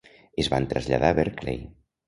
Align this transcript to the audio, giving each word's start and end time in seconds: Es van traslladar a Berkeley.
Es 0.43 0.49
van 0.53 0.65
traslladar 0.71 1.11
a 1.15 1.19
Berkeley. 1.21 1.57